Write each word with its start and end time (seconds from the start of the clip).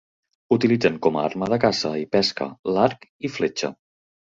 Utilitzen 0.55 0.97
com 1.07 1.19
a 1.19 1.25
arma 1.25 1.51
de 1.55 1.61
caça 1.65 1.93
i 2.05 2.09
pesca 2.17 2.49
l'arc 2.79 3.09
i 3.31 3.35
fletxa. 3.39 3.75